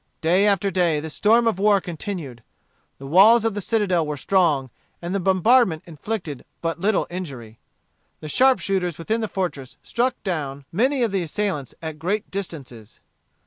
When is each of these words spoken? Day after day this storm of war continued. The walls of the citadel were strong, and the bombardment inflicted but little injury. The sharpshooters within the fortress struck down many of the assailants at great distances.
Day 0.21 0.47
after 0.47 0.71
day 0.71 0.99
this 0.99 1.13
storm 1.13 1.45
of 1.45 1.59
war 1.59 1.79
continued. 1.79 2.41
The 2.97 3.05
walls 3.05 3.45
of 3.45 3.53
the 3.53 3.61
citadel 3.61 4.03
were 4.07 4.17
strong, 4.17 4.71
and 4.99 5.13
the 5.13 5.19
bombardment 5.19 5.83
inflicted 5.85 6.43
but 6.59 6.81
little 6.81 7.05
injury. 7.11 7.59
The 8.19 8.27
sharpshooters 8.27 8.97
within 8.97 9.21
the 9.21 9.27
fortress 9.27 9.77
struck 9.83 10.15
down 10.23 10.65
many 10.71 11.03
of 11.03 11.11
the 11.11 11.21
assailants 11.21 11.75
at 11.83 11.99
great 11.99 12.31
distances. 12.31 12.99